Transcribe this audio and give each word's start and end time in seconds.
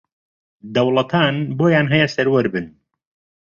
دەوڵەتان 0.75 1.35
بۆیان 1.57 1.87
ھەیە 1.93 2.07
سەروەر 2.15 2.45
بن 2.53 2.65